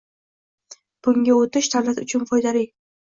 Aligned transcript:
Bunga 1.07 1.35
o‘tish 1.41 1.69
davlat 1.75 2.01
uchun 2.05 2.27
foydali. 2.33 2.65